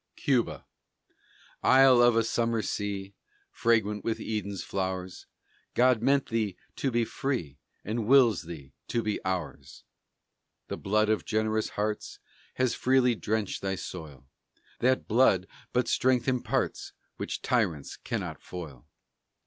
[0.15, 0.65] CUBA
[1.61, 3.13] Isle of a summer sea,
[3.51, 5.27] Fragrant with Eden's flowers,
[5.75, 9.83] God meant thee to be free, And wills thee to be ours!
[10.69, 12.17] The blood of generous hearts
[12.55, 14.25] Has freely drenched thy soil;
[14.79, 18.87] That blood but strength imparts, Which tyrants cannot foil!